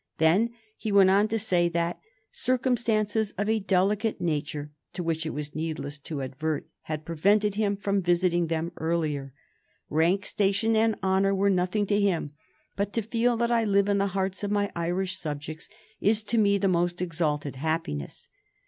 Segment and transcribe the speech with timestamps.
[0.17, 1.99] Then he went on to say that
[2.31, 7.75] "circumstances of a delicate nature," to which it was needless to advert, had prevented him
[7.75, 9.31] from visiting them earlier.
[9.91, 12.31] Rank, station, and honor were nothing to him,
[12.75, 15.69] but "to feel that I live in the hearts of my Irish subjects
[15.99, 18.27] is to me the most exalted happiness."